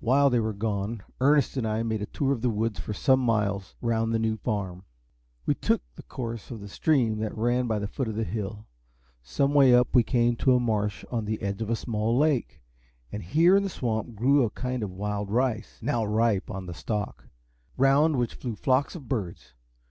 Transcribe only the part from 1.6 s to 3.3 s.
I made a tour of the woods for some